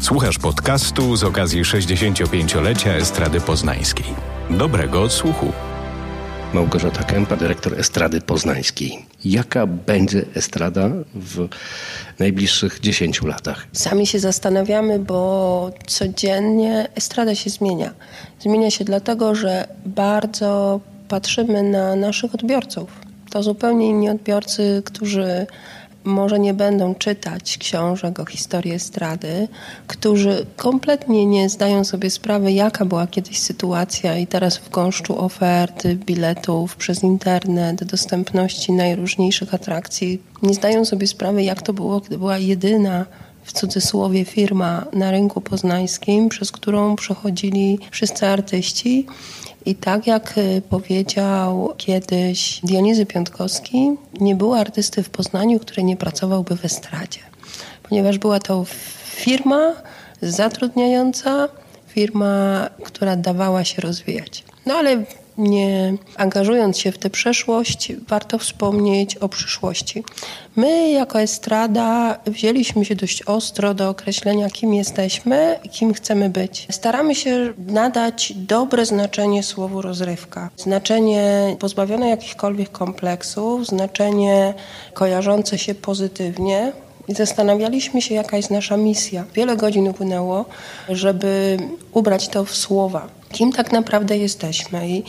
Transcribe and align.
Słuchasz 0.00 0.38
podcastu 0.38 1.16
z 1.16 1.24
okazji 1.24 1.62
65-lecia 1.62 2.90
Estrady 2.90 3.40
Poznańskiej. 3.40 4.06
Dobrego 4.50 5.02
odsłuchu. 5.02 5.52
Małgorzata 6.54 7.02
Kępa, 7.04 7.36
dyrektor 7.36 7.80
Estrady 7.80 8.20
Poznańskiej. 8.20 9.06
Jaka 9.24 9.66
będzie 9.66 10.24
estrada 10.34 10.90
w 11.14 11.48
najbliższych 12.18 12.80
10 12.80 13.22
latach? 13.22 13.66
Sami 13.72 14.06
się 14.06 14.18
zastanawiamy, 14.18 14.98
bo 14.98 15.70
codziennie 15.86 16.88
estrada 16.94 17.34
się 17.34 17.50
zmienia. 17.50 17.94
Zmienia 18.40 18.70
się 18.70 18.84
dlatego, 18.84 19.34
że 19.34 19.68
bardzo 19.86 20.80
patrzymy 21.08 21.62
na 21.62 21.96
naszych 21.96 22.34
odbiorców. 22.34 22.90
To 23.30 23.42
zupełnie 23.42 23.88
inni 23.88 24.10
odbiorcy, 24.10 24.82
którzy 24.84 25.46
może 26.06 26.38
nie 26.38 26.54
będą 26.54 26.94
czytać 26.94 27.58
książek 27.58 28.20
o 28.20 28.24
historii 28.24 28.72
estrady, 28.72 29.48
którzy 29.86 30.46
kompletnie 30.56 31.26
nie 31.26 31.48
zdają 31.48 31.84
sobie 31.84 32.10
sprawy, 32.10 32.52
jaka 32.52 32.84
była 32.84 33.06
kiedyś 33.06 33.38
sytuacja 33.38 34.18
i 34.18 34.26
teraz 34.26 34.56
w 34.56 34.70
gąszczu 34.70 35.18
oferty, 35.18 35.96
biletów 35.96 36.76
przez 36.76 37.02
internet, 37.02 37.84
dostępności 37.84 38.72
najróżniejszych 38.72 39.54
atrakcji, 39.54 40.22
nie 40.42 40.54
zdają 40.54 40.84
sobie 40.84 41.06
sprawy, 41.06 41.42
jak 41.42 41.62
to 41.62 41.72
było, 41.72 42.00
gdy 42.00 42.18
była 42.18 42.38
jedyna 42.38 43.06
w 43.44 43.52
cudzysłowie 43.52 44.24
firma 44.24 44.84
na 44.92 45.10
rynku 45.10 45.40
poznańskim, 45.40 46.28
przez 46.28 46.52
którą 46.52 46.96
przechodzili 46.96 47.78
wszyscy 47.90 48.26
artyści 48.26 49.06
i 49.66 49.74
tak 49.74 50.06
jak 50.06 50.38
y, 50.38 50.62
powiedział 50.70 51.74
kiedyś 51.76 52.60
Dionizy 52.62 53.06
Piątkowski, 53.06 53.90
nie 54.20 54.34
było 54.34 54.58
artysty 54.58 55.02
w 55.02 55.10
Poznaniu, 55.10 55.60
który 55.60 55.82
nie 55.82 55.96
pracowałby 55.96 56.56
w 56.56 56.64
estradzie, 56.64 57.20
ponieważ 57.82 58.18
była 58.18 58.38
to 58.38 58.64
firma 59.04 59.72
zatrudniająca, 60.22 61.48
firma, 61.88 62.68
która 62.84 63.16
dawała 63.16 63.64
się 63.64 63.82
rozwijać. 63.82 64.44
No 64.66 64.74
ale 64.74 65.04
nie 65.38 65.94
angażując 66.16 66.78
się 66.78 66.92
w 66.92 66.98
tę 66.98 67.10
przeszłość, 67.10 67.92
warto 68.08 68.38
wspomnieć 68.38 69.16
o 69.16 69.28
przyszłości. 69.28 70.04
My, 70.56 70.90
jako 70.90 71.20
estrada, 71.20 72.18
wzięliśmy 72.26 72.84
się 72.84 72.94
dość 72.94 73.22
ostro 73.22 73.74
do 73.74 73.88
określenia, 73.88 74.50
kim 74.50 74.74
jesteśmy 74.74 75.58
i 75.64 75.68
kim 75.68 75.94
chcemy 75.94 76.30
być. 76.30 76.66
Staramy 76.70 77.14
się 77.14 77.52
nadać 77.58 78.32
dobre 78.36 78.86
znaczenie 78.86 79.42
słowu 79.42 79.82
rozrywka. 79.82 80.50
Znaczenie 80.56 81.56
pozbawione 81.58 82.08
jakichkolwiek 82.08 82.72
kompleksów, 82.72 83.66
znaczenie 83.66 84.54
kojarzące 84.94 85.58
się 85.58 85.74
pozytywnie, 85.74 86.72
i 87.08 87.14
zastanawialiśmy 87.14 88.02
się, 88.02 88.14
jaka 88.14 88.36
jest 88.36 88.50
nasza 88.50 88.76
misja. 88.76 89.24
Wiele 89.34 89.56
godzin 89.56 89.88
upłynęło, 89.88 90.44
żeby 90.88 91.56
ubrać 91.92 92.28
to 92.28 92.44
w 92.44 92.56
słowa. 92.56 93.08
Kim 93.36 93.52
tak 93.52 93.72
naprawdę 93.72 94.16
jesteśmy? 94.16 94.88
I 94.88 95.04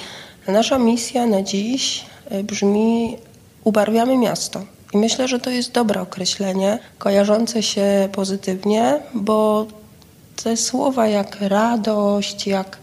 nasza 0.47 0.78
misja 0.78 1.25
na 1.25 1.42
dziś 1.42 2.06
e, 2.30 2.44
brzmi: 2.44 3.17
ubarwiamy 3.64 4.17
miasto. 4.17 4.61
I 4.94 4.97
myślę, 4.97 5.28
że 5.28 5.39
to 5.39 5.50
jest 5.50 5.72
dobre 5.72 6.02
określenie, 6.02 6.80
kojarzące 6.98 7.64
się 7.64 8.09
pozytywnie, 8.11 9.00
bo 9.14 9.67
te 10.44 10.58
słowa 10.58 11.08
jak 11.08 11.38
radość, 11.42 12.48
jak 12.48 12.78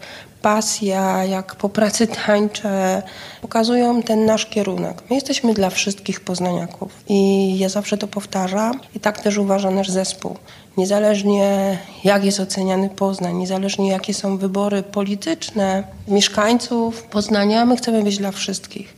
pasja, 0.45 1.25
jak 1.25 1.55
po 1.55 1.69
pracy 1.69 2.07
tańczę, 2.07 3.03
pokazują 3.43 4.03
ten 4.03 4.27
nasz 4.27 4.47
kierunek. 4.47 5.03
My 5.11 5.15
jesteśmy 5.15 5.55
dla 5.55 5.71
wszystkich 5.71 6.21
poznaniaków 6.21 6.93
i 7.09 7.59
ja 7.59 7.69
zawsze 7.69 7.99
to 7.99 8.07
powtarzam 8.09 8.81
i 8.95 9.01
tak 9.01 9.21
też 9.21 9.39
uważa 9.39 9.71
nasz 9.71 9.91
zespół. 9.91 10.37
Niezależnie 10.77 11.79
jak 12.05 12.25
jest 12.25 12.41
oceniany 12.41 12.89
Poznań, 12.89 13.37
niezależnie 13.37 13.89
jakie 13.89 14.15
są 14.15 14.39
wybory 14.39 14.83
polityczne 14.83 15.85
mieszkańców 16.09 17.03
Poznania, 17.03 17.65
my 17.65 17.77
chcemy 17.77 18.03
być 18.03 18.19
dla 18.19 18.33
wszystkich. 18.33 18.97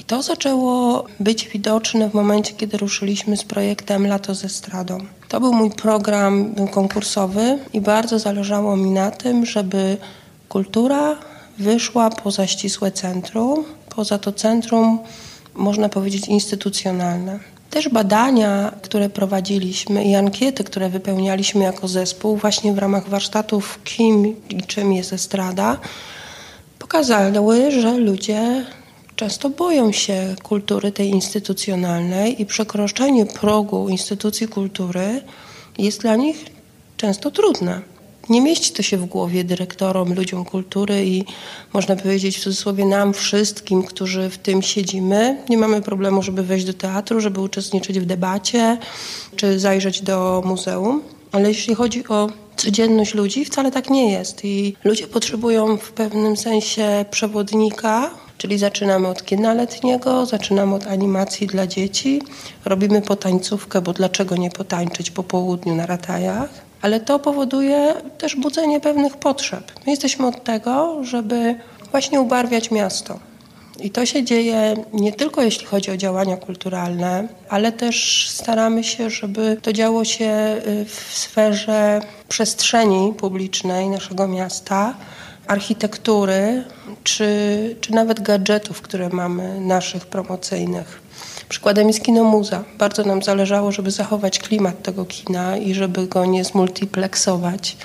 I 0.00 0.04
to 0.04 0.22
zaczęło 0.22 1.04
być 1.20 1.48
widoczne 1.48 2.10
w 2.10 2.14
momencie, 2.14 2.54
kiedy 2.54 2.76
ruszyliśmy 2.76 3.36
z 3.36 3.44
projektem 3.44 4.06
Lato 4.06 4.34
ze 4.34 4.48
Stradą. 4.48 4.98
To 5.28 5.40
był 5.40 5.52
mój 5.52 5.70
program 5.70 6.54
konkursowy 6.70 7.58
i 7.72 7.80
bardzo 7.80 8.18
zależało 8.18 8.76
mi 8.76 8.90
na 8.90 9.10
tym, 9.10 9.46
żeby 9.46 9.96
kultura 10.48 11.16
wyszła 11.58 12.10
poza 12.10 12.46
ścisłe 12.46 12.90
centrum, 12.90 13.64
poza 13.96 14.18
to 14.18 14.32
centrum, 14.32 14.98
można 15.54 15.88
powiedzieć, 15.88 16.28
instytucjonalne. 16.28 17.38
Też 17.70 17.88
badania, 17.88 18.72
które 18.82 19.08
prowadziliśmy 19.08 20.04
i 20.04 20.14
ankiety, 20.14 20.64
które 20.64 20.88
wypełnialiśmy 20.88 21.64
jako 21.64 21.88
zespół, 21.88 22.36
właśnie 22.36 22.72
w 22.72 22.78
ramach 22.78 23.08
warsztatów 23.08 23.80
Kim 23.84 24.36
i 24.48 24.62
czym 24.62 24.92
jest 24.92 25.12
estrada, 25.12 25.78
pokazały, 26.78 27.70
że 27.70 27.96
ludzie 27.96 28.64
często 29.16 29.50
boją 29.50 29.92
się 29.92 30.34
kultury 30.42 30.92
tej 30.92 31.08
instytucjonalnej 31.08 32.42
i 32.42 32.46
przekroczenie 32.46 33.26
progu 33.26 33.88
instytucji 33.88 34.48
kultury 34.48 35.22
jest 35.78 36.00
dla 36.00 36.16
nich 36.16 36.44
często 36.96 37.30
trudne. 37.30 37.95
Nie 38.28 38.40
mieści 38.40 38.72
to 38.72 38.82
się 38.82 38.96
w 38.96 39.06
głowie 39.06 39.44
dyrektorom, 39.44 40.14
ludziom 40.14 40.44
kultury 40.44 41.06
i 41.06 41.24
można 41.72 41.96
powiedzieć 41.96 42.38
w 42.38 42.42
cudzysłowie 42.42 42.84
nam 42.84 43.12
wszystkim, 43.12 43.82
którzy 43.82 44.30
w 44.30 44.38
tym 44.38 44.62
siedzimy. 44.62 45.42
Nie 45.48 45.58
mamy 45.58 45.82
problemu, 45.82 46.22
żeby 46.22 46.42
wejść 46.42 46.66
do 46.66 46.74
teatru, 46.74 47.20
żeby 47.20 47.40
uczestniczyć 47.40 48.00
w 48.00 48.06
debacie 48.06 48.78
czy 49.36 49.58
zajrzeć 49.58 50.02
do 50.02 50.42
muzeum. 50.44 51.02
Ale 51.32 51.48
jeśli 51.48 51.74
chodzi 51.74 52.08
o 52.08 52.30
codzienność 52.56 53.14
ludzi, 53.14 53.44
wcale 53.44 53.70
tak 53.70 53.90
nie 53.90 54.12
jest. 54.12 54.44
I 54.44 54.76
ludzie 54.84 55.06
potrzebują 55.06 55.76
w 55.76 55.92
pewnym 55.92 56.36
sensie 56.36 57.04
przewodnika, 57.10 58.10
czyli 58.38 58.58
zaczynamy 58.58 59.08
od 59.08 59.24
kina 59.24 59.54
letniego, 59.54 60.26
zaczynamy 60.26 60.74
od 60.74 60.86
animacji 60.86 61.46
dla 61.46 61.66
dzieci, 61.66 62.22
robimy 62.64 63.02
potańcówkę, 63.02 63.80
bo 63.80 63.92
dlaczego 63.92 64.36
nie 64.36 64.50
potańczyć 64.50 65.10
po 65.10 65.22
południu 65.22 65.74
na 65.74 65.86
ratajach 65.86 66.66
ale 66.86 67.00
to 67.00 67.18
powoduje 67.18 67.94
też 68.18 68.36
budzenie 68.36 68.80
pewnych 68.80 69.16
potrzeb. 69.16 69.72
My 69.86 69.92
jesteśmy 69.92 70.26
od 70.26 70.44
tego, 70.44 71.04
żeby 71.04 71.54
właśnie 71.90 72.20
ubarwiać 72.20 72.70
miasto. 72.70 73.18
I 73.80 73.90
to 73.90 74.06
się 74.06 74.24
dzieje 74.24 74.74
nie 74.92 75.12
tylko 75.12 75.42
jeśli 75.42 75.66
chodzi 75.66 75.90
o 75.90 75.96
działania 75.96 76.36
kulturalne, 76.36 77.28
ale 77.48 77.72
też 77.72 78.26
staramy 78.30 78.84
się, 78.84 79.10
żeby 79.10 79.56
to 79.62 79.72
działo 79.72 80.04
się 80.04 80.56
y, 80.66 80.84
w 80.84 81.14
sferze 81.14 82.00
przestrzeni 82.28 83.12
publicznej 83.12 83.88
naszego 83.88 84.28
miasta, 84.28 84.94
architektury, 85.46 86.64
czy, 87.04 87.28
czy 87.80 87.92
nawet 87.92 88.20
gadżetów, 88.20 88.82
które 88.82 89.08
mamy 89.08 89.60
naszych 89.60 90.06
promocyjnych. 90.06 91.00
Przykładem 91.48 91.88
jest 91.88 92.02
kino 92.02 92.24
Muza. 92.24 92.64
Bardzo 92.78 93.04
nam 93.04 93.22
zależało, 93.22 93.72
żeby 93.72 93.90
zachować 93.90 94.38
klimat 94.38 94.82
tego 94.82 95.04
kina 95.04 95.56
i 95.56 95.74
żeby 95.74 96.06
go 96.06 96.24
nie 96.24 96.44
zmultiplexować. 96.44 97.76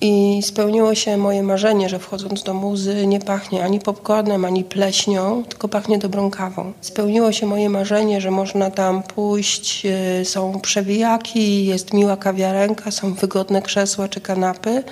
I 0.00 0.42
spełniło 0.42 0.94
się 0.94 1.16
moje 1.16 1.42
marzenie, 1.42 1.88
że 1.88 1.98
wchodząc 1.98 2.42
do 2.42 2.54
muzy 2.54 3.06
nie 3.06 3.20
pachnie 3.20 3.64
ani 3.64 3.80
popcornem, 3.80 4.44
ani 4.44 4.64
pleśnią, 4.64 5.44
tylko 5.48 5.68
pachnie 5.68 5.98
dobrą 5.98 6.30
kawą. 6.30 6.72
Spełniło 6.80 7.32
się 7.32 7.46
moje 7.46 7.70
marzenie, 7.70 8.20
że 8.20 8.30
można 8.30 8.70
tam 8.70 9.02
pójść, 9.02 9.86
y, 10.20 10.24
są 10.24 10.60
przewijaki, 10.60 11.66
jest 11.66 11.92
miła 11.92 12.16
kawiarenka, 12.16 12.90
są 12.90 13.14
wygodne 13.14 13.62
krzesła 13.62 14.08
czy 14.08 14.20
kanapy, 14.20 14.82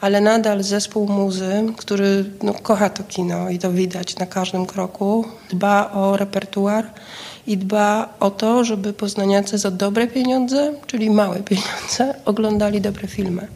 ale 0.00 0.20
nadal 0.20 0.62
zespół 0.62 1.08
muzy, 1.08 1.64
który 1.76 2.24
no, 2.42 2.54
kocha 2.54 2.90
to 2.90 3.02
kino 3.02 3.50
i 3.50 3.58
to 3.58 3.72
widać 3.72 4.16
na 4.16 4.26
każdym 4.26 4.66
kroku, 4.66 5.24
dba 5.50 5.92
o 5.92 6.16
repertuar 6.16 6.90
i 7.46 7.56
dba 7.56 8.14
o 8.20 8.30
to, 8.30 8.64
żeby 8.64 8.92
poznaniacy 8.92 9.58
za 9.58 9.70
dobre 9.70 10.06
pieniądze, 10.06 10.72
czyli 10.86 11.10
małe 11.10 11.42
pieniądze, 11.42 12.14
oglądali 12.24 12.80
dobre 12.80 13.08
filmy. 13.08 13.48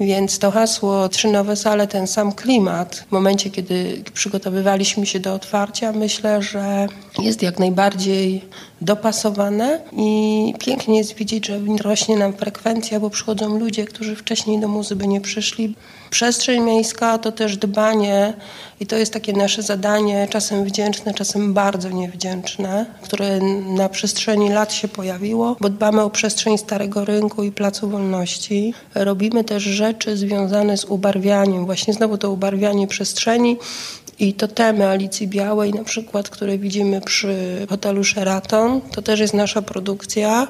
Więc 0.00 0.38
to 0.38 0.50
hasło 0.50 1.08
trzy 1.08 1.28
nowe 1.28 1.56
sale, 1.56 1.86
ten 1.86 2.06
sam 2.06 2.32
klimat, 2.32 3.04
w 3.08 3.12
momencie, 3.12 3.50
kiedy 3.50 4.02
przygotowywaliśmy 4.14 5.06
się 5.06 5.20
do 5.20 5.34
otwarcia, 5.34 5.92
myślę, 5.92 6.42
że 6.42 6.86
jest 7.18 7.42
jak 7.42 7.58
najbardziej 7.58 8.44
dopasowane 8.84 9.80
i 9.92 10.54
pięknie 10.58 10.98
jest 10.98 11.14
widzieć, 11.14 11.46
że 11.46 11.60
rośnie 11.82 12.16
nam 12.16 12.32
frekwencja, 12.32 13.00
bo 13.00 13.10
przychodzą 13.10 13.58
ludzie, 13.58 13.84
którzy 13.84 14.16
wcześniej 14.16 14.60
do 14.60 14.68
muzy 14.68 14.96
by 14.96 15.06
nie 15.06 15.20
przyszli. 15.20 15.74
Przestrzeń 16.10 16.62
miejska 16.62 17.18
to 17.18 17.32
też 17.32 17.56
dbanie 17.56 18.34
i 18.80 18.86
to 18.86 18.96
jest 18.96 19.12
takie 19.12 19.32
nasze 19.32 19.62
zadanie, 19.62 20.28
czasem 20.30 20.64
wdzięczne, 20.64 21.14
czasem 21.14 21.54
bardzo 21.54 21.90
niewdzięczne, 21.90 22.86
które 23.02 23.40
na 23.66 23.88
przestrzeni 23.88 24.50
lat 24.50 24.72
się 24.72 24.88
pojawiło, 24.88 25.56
bo 25.60 25.68
dbamy 25.68 26.02
o 26.02 26.10
przestrzeń 26.10 26.58
Starego 26.58 27.04
Rynku 27.04 27.42
i 27.42 27.52
Placu 27.52 27.88
Wolności. 27.88 28.74
Robimy 28.94 29.44
też 29.44 29.62
rzeczy 29.62 30.16
związane 30.16 30.76
z 30.76 30.84
ubarwianiem, 30.84 31.66
właśnie 31.66 31.94
znowu 31.94 32.18
to 32.18 32.30
ubarwianie 32.30 32.86
przestrzeni 32.86 33.56
I 34.18 34.34
to 34.34 34.48
temy 34.48 34.88
Alicji 34.88 35.28
Białej, 35.28 35.72
na 35.72 35.84
przykład, 35.84 36.30
które 36.30 36.58
widzimy 36.58 37.00
przy 37.00 37.66
hotelu 37.68 38.04
Sheraton, 38.04 38.80
to 38.80 39.02
też 39.02 39.20
jest 39.20 39.34
nasza 39.34 39.62
produkcja 39.62 40.48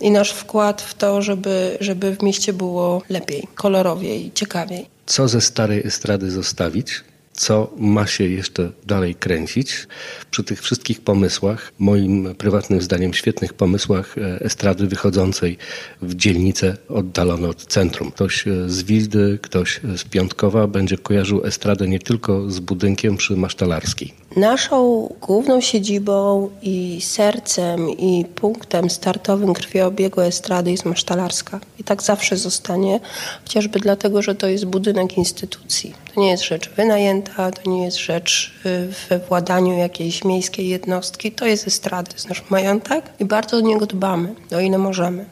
i 0.00 0.10
nasz 0.10 0.32
wkład 0.32 0.82
w 0.82 0.94
to, 0.94 1.22
żeby, 1.22 1.76
żeby 1.80 2.16
w 2.16 2.22
mieście 2.22 2.52
było 2.52 3.02
lepiej, 3.08 3.48
kolorowiej, 3.54 4.30
ciekawiej. 4.34 4.86
Co 5.06 5.28
ze 5.28 5.40
starej 5.40 5.86
estrady 5.86 6.30
zostawić? 6.30 7.04
Co 7.32 7.70
ma 7.76 8.06
się 8.06 8.24
jeszcze 8.24 8.70
dalej 8.86 9.14
kręcić. 9.14 9.86
Przy 10.30 10.44
tych 10.44 10.62
wszystkich 10.62 11.00
pomysłach, 11.00 11.72
moim 11.78 12.34
prywatnym 12.34 12.82
zdaniem 12.82 13.14
świetnych 13.14 13.54
pomysłach 13.54 14.18
e, 14.18 14.40
estrady 14.40 14.86
wychodzącej 14.86 15.58
w 16.02 16.14
dzielnicę 16.14 16.76
oddalone 16.88 17.48
od 17.48 17.66
centrum. 17.66 18.10
Ktoś 18.10 18.46
e, 18.46 18.68
z 18.68 18.82
Wildy, 18.82 19.38
ktoś 19.42 19.80
z 19.96 20.04
Piątkowa 20.04 20.66
będzie 20.66 20.98
kojarzył 20.98 21.44
estradę 21.44 21.88
nie 21.88 21.98
tylko 21.98 22.50
z 22.50 22.60
budynkiem 22.60 23.16
przy 23.16 23.36
Masztalarskiej. 23.36 24.14
Naszą 24.36 25.08
główną 25.20 25.60
siedzibą 25.60 26.50
i 26.62 26.98
sercem 27.00 27.90
i 27.90 28.24
punktem 28.34 28.90
startowym 28.90 29.54
krwiobiegu 29.54 30.20
estrady 30.20 30.70
jest 30.70 30.84
Masztalarska. 30.84 31.60
I 31.78 31.84
tak 31.84 32.02
zawsze 32.02 32.36
zostanie, 32.36 33.00
chociażby 33.42 33.80
dlatego, 33.80 34.22
że 34.22 34.34
to 34.34 34.46
jest 34.46 34.64
budynek 34.64 35.18
instytucji. 35.18 35.94
To 36.14 36.20
nie 36.20 36.30
jest 36.30 36.44
rzecz 36.44 36.70
wynajęta, 36.70 37.50
to 37.50 37.70
nie 37.70 37.84
jest 37.84 37.98
rzecz 37.98 38.52
y, 38.66 38.88
we 39.08 39.18
władaniu 39.18 39.78
jakiejś 39.78 40.24
miejskiej 40.24 40.68
jednostki. 40.68 41.32
To 41.32 41.46
jest 41.46 41.66
estrada, 41.66 42.10
to 42.10 42.16
jest 42.16 42.28
nasz 42.28 42.42
majątek 42.50 43.04
i 43.20 43.24
bardzo 43.24 43.56
o 43.56 43.60
niego 43.60 43.86
dbamy, 43.86 44.34
o 44.56 44.60
ile 44.60 44.78
możemy. 44.78 45.24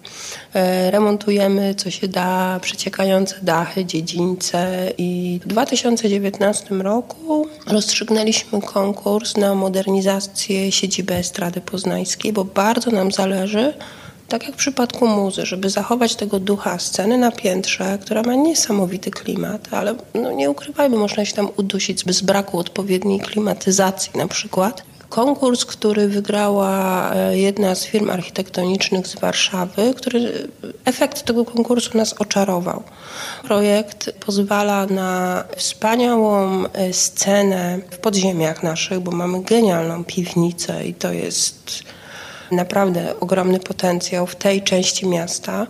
E, 0.54 0.90
remontujemy, 0.90 1.74
co 1.74 1.90
się 1.90 2.08
da, 2.08 2.60
przeciekające 2.62 3.34
dachy, 3.42 3.84
dziedzińce 3.84 4.92
i 4.98 5.40
w 5.44 5.48
2019 5.48 6.74
roku 6.74 7.46
rozstrzygnęliśmy 7.66 8.62
konkurs 8.62 9.36
na 9.36 9.54
modernizację 9.54 10.72
siedziby 10.72 11.14
Estrady 11.14 11.60
Poznańskiej, 11.60 12.32
bo 12.32 12.44
bardzo 12.44 12.90
nam 12.90 13.12
zależy, 13.12 13.74
tak 14.30 14.46
jak 14.46 14.54
w 14.54 14.58
przypadku 14.58 15.06
muzy, 15.06 15.46
żeby 15.46 15.70
zachować 15.70 16.14
tego 16.14 16.40
ducha 16.40 16.78
sceny 16.78 17.18
na 17.18 17.32
piętrze, 17.32 17.98
która 18.02 18.22
ma 18.22 18.34
niesamowity 18.34 19.10
klimat, 19.10 19.68
ale 19.70 19.94
no 20.14 20.32
nie 20.32 20.50
ukrywajmy, 20.50 20.96
można 20.96 21.24
się 21.24 21.34
tam 21.34 21.48
udusić 21.56 22.04
bez 22.04 22.20
braku 22.20 22.58
odpowiedniej 22.58 23.20
klimatyzacji 23.20 24.10
na 24.14 24.28
przykład. 24.28 24.82
Konkurs, 25.08 25.64
który 25.64 26.08
wygrała 26.08 27.14
e, 27.14 27.38
jedna 27.38 27.74
z 27.74 27.84
firm 27.84 28.10
architektonicznych 28.10 29.06
z 29.06 29.20
Warszawy, 29.20 29.94
który 29.96 30.48
efekt 30.84 31.22
tego 31.22 31.44
konkursu 31.44 31.98
nas 31.98 32.14
oczarował. 32.18 32.82
Projekt 33.44 34.12
pozwala 34.26 34.86
na 34.86 35.44
wspaniałą 35.56 36.64
e, 36.66 36.92
scenę 36.92 37.78
w 37.90 37.98
podziemiach 37.98 38.62
naszych, 38.62 39.00
bo 39.00 39.10
mamy 39.10 39.42
genialną 39.42 40.04
piwnicę 40.04 40.86
i 40.86 40.94
to 40.94 41.12
jest 41.12 41.82
naprawdę 42.52 43.20
ogromny 43.20 43.60
potencjał 43.60 44.26
w 44.26 44.36
tej 44.36 44.62
części 44.62 45.06
miasta. 45.06 45.66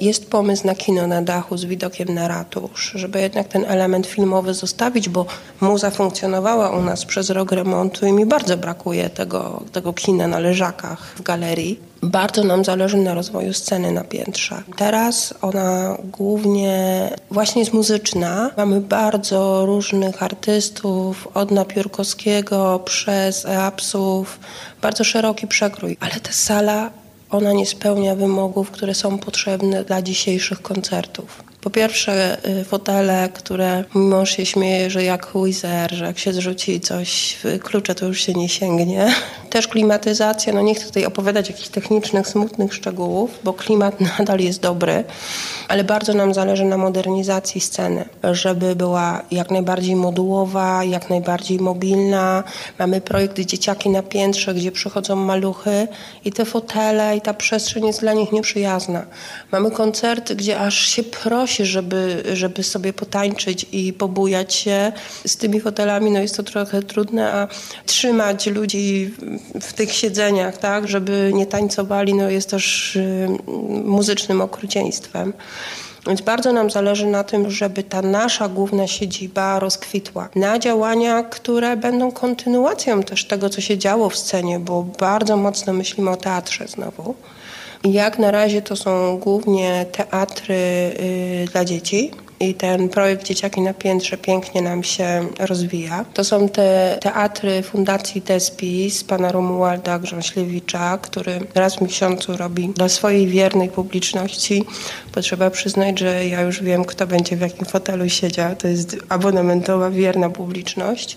Jest 0.00 0.30
pomysł 0.30 0.66
na 0.66 0.74
kino 0.74 1.06
na 1.06 1.22
dachu 1.22 1.56
z 1.56 1.64
widokiem 1.64 2.14
na 2.14 2.28
ratusz, 2.28 2.92
żeby 2.94 3.20
jednak 3.20 3.48
ten 3.48 3.64
element 3.64 4.06
filmowy 4.06 4.54
zostawić, 4.54 5.08
bo 5.08 5.26
muza 5.60 5.90
funkcjonowała 5.90 6.70
u 6.70 6.82
nas 6.82 7.04
przez 7.04 7.30
rok 7.30 7.52
remontu 7.52 8.06
i 8.06 8.12
mi 8.12 8.26
bardzo 8.26 8.56
brakuje 8.56 9.10
tego, 9.10 9.62
tego 9.72 9.92
kina 9.92 10.26
na 10.26 10.38
leżakach 10.38 11.14
w 11.16 11.22
galerii. 11.22 11.80
Bardzo 12.02 12.44
nam 12.44 12.64
zależy 12.64 12.96
na 12.96 13.14
rozwoju 13.14 13.52
sceny 13.52 13.92
na 13.92 14.04
piętrze. 14.04 14.62
Teraz 14.76 15.34
ona 15.42 15.96
głównie 16.04 17.10
właśnie 17.30 17.62
jest 17.62 17.74
muzyczna. 17.74 18.50
Mamy 18.56 18.80
bardzo 18.80 19.66
różnych 19.66 20.22
artystów, 20.22 21.28
od 21.34 21.50
Napiórkowskiego 21.50 22.80
przez 22.84 23.46
Eapsów, 23.46 24.38
bardzo 24.82 25.04
szeroki 25.04 25.46
przekrój, 25.46 25.96
ale 26.00 26.20
ta 26.20 26.32
sala 26.32 26.90
ona 27.30 27.52
nie 27.52 27.66
spełnia 27.66 28.14
wymogów, 28.14 28.70
które 28.70 28.94
są 28.94 29.18
potrzebne 29.18 29.84
dla 29.84 30.02
dzisiejszych 30.02 30.62
koncertów. 30.62 31.47
Po 31.68 31.72
pierwsze 31.72 32.38
y, 32.60 32.64
fotele, 32.64 33.28
które 33.34 33.84
mąż 33.94 34.30
się 34.30 34.46
śmieje, 34.46 34.90
że 34.90 35.04
jak 35.04 35.28
Wizer, 35.34 35.94
że 35.94 36.04
jak 36.04 36.18
się 36.18 36.32
zrzuci 36.32 36.80
coś 36.80 37.36
w 37.44 37.58
klucze, 37.58 37.94
to 37.94 38.06
już 38.06 38.20
się 38.20 38.32
nie 38.32 38.48
sięgnie. 38.48 39.14
Też 39.50 39.68
klimatyzacja, 39.68 40.52
no 40.52 40.60
nie 40.60 40.74
chcę 40.74 40.86
tutaj 40.86 41.04
opowiadać 41.04 41.48
jakichś 41.48 41.68
technicznych, 41.68 42.28
smutnych 42.28 42.74
szczegółów, 42.74 43.38
bo 43.44 43.52
klimat 43.52 44.00
nadal 44.18 44.40
jest 44.40 44.60
dobry, 44.60 45.04
ale 45.68 45.84
bardzo 45.84 46.14
nam 46.14 46.34
zależy 46.34 46.64
na 46.64 46.76
modernizacji 46.76 47.60
sceny, 47.60 48.08
żeby 48.32 48.76
była 48.76 49.22
jak 49.30 49.50
najbardziej 49.50 49.96
modułowa, 49.96 50.84
jak 50.84 51.10
najbardziej 51.10 51.58
mobilna. 51.58 52.44
Mamy 52.78 53.00
projekt 53.00 53.38
Dzieciaki 53.38 53.90
na 53.90 54.02
piętrze, 54.02 54.54
gdzie 54.54 54.72
przychodzą 54.72 55.16
maluchy 55.16 55.88
i 56.24 56.32
te 56.32 56.44
fotele 56.44 57.16
i 57.16 57.20
ta 57.20 57.34
przestrzeń 57.34 57.86
jest 57.86 58.00
dla 58.00 58.12
nich 58.12 58.32
nieprzyjazna. 58.32 59.06
Mamy 59.52 59.70
koncerty, 59.70 60.36
gdzie 60.36 60.60
aż 60.60 60.78
się 60.78 61.02
prosi 61.02 61.57
prosi, 61.58 61.72
żeby, 61.72 62.22
żeby 62.32 62.62
sobie 62.62 62.92
potańczyć 62.92 63.66
i 63.72 63.92
pobujać 63.92 64.54
się 64.54 64.92
z 65.26 65.36
tymi 65.36 65.60
fotelami, 65.60 66.10
no 66.10 66.20
jest 66.20 66.36
to 66.36 66.42
trochę 66.42 66.82
trudne, 66.82 67.32
a 67.32 67.48
trzymać 67.86 68.46
ludzi 68.46 69.14
w 69.60 69.72
tych 69.72 69.92
siedzeniach, 69.92 70.56
tak, 70.58 70.88
żeby 70.88 71.30
nie 71.34 71.46
tańcowali, 71.46 72.14
no 72.14 72.30
jest 72.30 72.50
też 72.50 72.96
y, 72.96 73.28
muzycznym 73.84 74.40
okrucieństwem. 74.40 75.32
Więc 76.06 76.20
bardzo 76.20 76.52
nam 76.52 76.70
zależy 76.70 77.06
na 77.06 77.24
tym, 77.24 77.50
żeby 77.50 77.82
ta 77.82 78.02
nasza 78.02 78.48
główna 78.48 78.86
siedziba 78.86 79.58
rozkwitła. 79.58 80.28
Na 80.34 80.58
działania, 80.58 81.22
które 81.22 81.76
będą 81.76 82.12
kontynuacją 82.12 83.02
też 83.02 83.24
tego, 83.24 83.50
co 83.50 83.60
się 83.60 83.78
działo 83.78 84.10
w 84.10 84.16
scenie, 84.16 84.60
bo 84.60 84.82
bardzo 84.82 85.36
mocno 85.36 85.72
myślimy 85.72 86.10
o 86.10 86.16
teatrze 86.16 86.68
znowu. 86.68 87.14
Jak 87.84 88.18
na 88.18 88.30
razie 88.30 88.62
to 88.62 88.76
są 88.76 89.18
głównie 89.18 89.86
teatry 89.92 90.54
y, 90.54 91.48
dla 91.52 91.64
dzieci. 91.64 92.10
I 92.40 92.54
ten 92.54 92.88
projekt 92.88 93.24
Dzieciaki 93.24 93.60
na 93.60 93.74
Piętrze 93.74 94.16
pięknie 94.16 94.62
nam 94.62 94.84
się 94.84 95.28
rozwija. 95.38 96.04
To 96.14 96.24
są 96.24 96.48
te 96.48 96.98
teatry 97.00 97.62
Fundacji 97.62 98.22
z 98.90 99.04
pana 99.04 99.32
Romualda 99.32 99.98
Grząślewicza, 99.98 100.98
który 101.02 101.40
raz 101.54 101.76
w 101.76 101.80
miesiącu 101.80 102.36
robi 102.36 102.68
dla 102.68 102.88
swojej 102.88 103.26
wiernej 103.26 103.68
publiczności. 103.68 104.64
Bo 105.14 105.20
trzeba 105.20 105.50
przyznać, 105.50 105.98
że 105.98 106.26
ja 106.26 106.40
już 106.40 106.62
wiem, 106.62 106.84
kto 106.84 107.06
będzie 107.06 107.36
w 107.36 107.40
jakim 107.40 107.66
fotelu 107.66 108.08
siedział. 108.08 108.56
To 108.56 108.68
jest 108.68 108.96
abonamentowa, 109.08 109.90
wierna 109.90 110.30
publiczność. 110.30 111.16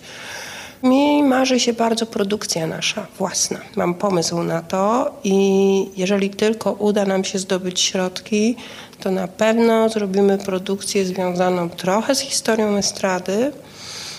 Mi 0.84 1.24
marzy 1.24 1.60
się 1.60 1.74
bardzo 1.74 2.06
produkcja 2.06 2.68
nasza 2.68 3.08
własna. 3.18 3.60
Mam 3.76 3.94
pomysł 3.94 4.44
na 4.44 4.62
to 4.62 5.12
i 5.24 5.90
jeżeli 5.98 6.30
tylko 6.30 6.72
uda 6.72 7.06
nam 7.06 7.24
się 7.24 7.40
zdobyć 7.40 7.82
środki, 7.82 8.56
to 9.00 9.12
na 9.12 9.28
pewno 9.28 9.90
zrobimy 9.90 10.38
produkcję 10.38 11.06
związaną 11.06 11.70
trochę 11.70 12.16
z 12.16 12.20
historią 12.20 12.78
estrady, 12.78 13.52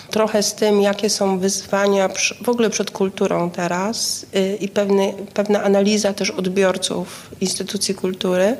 trochę 0.09 0.43
z 0.43 0.53
tym, 0.53 0.81
jakie 0.81 1.09
są 1.09 1.39
wyzwania 1.39 2.09
w 2.43 2.49
ogóle 2.49 2.69
przed 2.69 2.91
kulturą 2.91 3.49
teraz 3.49 4.25
y, 4.35 4.57
i 4.61 4.67
pewne, 4.67 5.13
pewna 5.33 5.63
analiza 5.63 6.13
też 6.13 6.31
odbiorców 6.31 7.29
instytucji 7.41 7.95
kultury. 7.95 8.57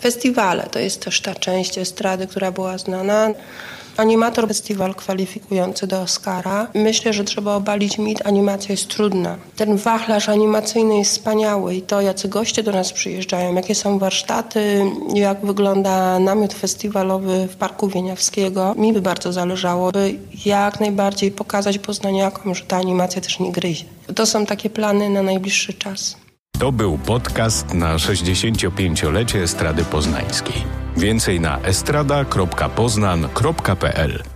Festiwale 0.00 0.62
to 0.62 0.78
jest 0.78 1.00
też 1.00 1.20
ta 1.20 1.34
część 1.34 1.78
estrady, 1.78 2.26
która 2.26 2.52
była 2.52 2.78
znana. 2.78 3.30
Animator 3.96 4.48
festiwal 4.48 4.94
kwalifikujący 4.94 5.86
do 5.86 6.00
Oscara. 6.00 6.66
Myślę, 6.74 7.12
że 7.12 7.24
trzeba 7.24 7.54
obalić 7.54 7.98
mit, 7.98 8.26
animacja 8.26 8.72
jest 8.72 8.88
trudna. 8.88 9.36
Ten 9.56 9.76
wachlarz 9.76 10.28
animacyjny 10.28 10.98
jest 10.98 11.10
wspaniały 11.10 11.74
i 11.74 11.82
to, 11.82 12.00
jacy 12.00 12.28
goście 12.28 12.62
do 12.62 12.72
nas 12.72 12.92
przyjeżdżają, 12.92 13.54
jakie 13.54 13.74
są 13.74 13.98
warsztaty, 13.98 14.84
jak 15.14 15.46
wygląda 15.46 16.18
namiot 16.18 16.54
festiwalowy 16.54 17.48
w 17.48 17.56
Parku 17.56 17.88
Wieniawskiego. 17.88 18.74
Mi 18.78 18.92
by 18.92 19.02
bardzo 19.02 19.32
zależało, 19.32 19.92
by 19.92 20.14
jak 20.44 20.80
najbardziej 20.80 21.30
pokazać 21.30 21.78
poznaniakom, 21.78 22.54
że 22.54 22.64
ta 22.64 22.76
animacja 22.76 23.20
też 23.20 23.40
nie 23.40 23.52
gryzie. 23.52 23.84
To 24.14 24.26
są 24.26 24.46
takie 24.46 24.70
plany 24.70 25.10
na 25.10 25.22
najbliższy 25.22 25.74
czas. 25.74 26.16
To 26.58 26.72
był 26.72 26.98
podcast 26.98 27.74
na 27.74 27.96
65-lecie 27.96 29.42
Estrady 29.42 29.84
Poznańskiej. 29.84 30.85
Więcej 30.96 31.40
na 31.40 31.60
estrada.poznan.pl 31.60 34.35